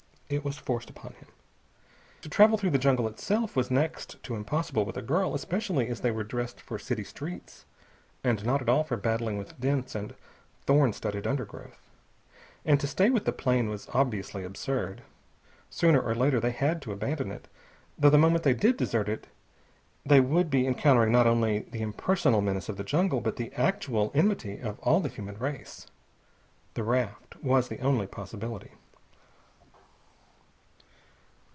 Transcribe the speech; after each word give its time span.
It 0.33 0.45
was 0.45 0.57
forced 0.57 0.89
upon 0.89 1.11
him. 1.15 1.27
To 2.21 2.29
travel 2.29 2.57
through 2.57 2.69
the 2.69 2.77
jungle 2.77 3.05
itself 3.09 3.53
was 3.53 3.69
next 3.69 4.15
to 4.23 4.33
impossible 4.37 4.85
with 4.85 4.95
a 4.95 5.01
girl, 5.01 5.35
especially 5.35 5.89
as 5.89 5.99
they 5.99 6.09
were 6.11 6.23
dressed 6.23 6.61
for 6.61 6.79
city 6.79 7.03
streets 7.03 7.65
and 8.23 8.45
not 8.45 8.61
at 8.61 8.69
all 8.69 8.85
for 8.85 8.95
battling 8.95 9.37
with 9.37 9.59
dense 9.59 9.93
and 9.93 10.15
thorn 10.65 10.93
studded 10.93 11.27
undergrowth. 11.27 11.77
And 12.63 12.79
to 12.79 12.87
stay 12.87 13.09
with 13.09 13.25
the 13.25 13.33
plane 13.33 13.67
was 13.69 13.89
obviously 13.93 14.45
absurd. 14.45 15.01
Sooner 15.69 15.99
or 15.99 16.15
later 16.15 16.39
they 16.39 16.51
had 16.51 16.81
to 16.83 16.93
abandon 16.93 17.29
it, 17.29 17.49
though 17.97 18.09
the 18.09 18.17
moment 18.17 18.43
they 18.45 18.53
did 18.53 18.77
desert 18.77 19.09
it 19.09 19.27
they 20.05 20.21
would 20.21 20.49
be 20.49 20.65
encountering 20.65 21.11
not 21.11 21.27
only 21.27 21.65
the 21.71 21.81
impersonal 21.81 22.39
menace 22.39 22.69
of 22.69 22.77
the 22.77 22.85
jungle, 22.85 23.19
but 23.19 23.35
the 23.35 23.51
actual 23.55 24.11
enmity 24.15 24.59
of 24.61 24.79
all 24.79 25.01
the 25.01 25.09
human 25.09 25.37
race. 25.39 25.87
The 26.75 26.83
raft 26.85 27.35
was 27.43 27.67
the 27.67 27.79
only 27.81 28.07
possibility. 28.07 28.71